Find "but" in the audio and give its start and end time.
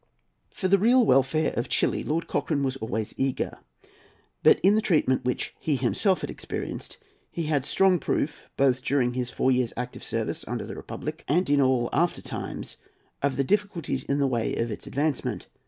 4.41-4.59